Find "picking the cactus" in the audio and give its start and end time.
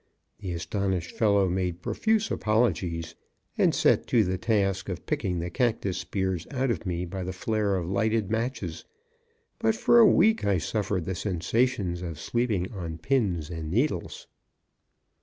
5.05-5.99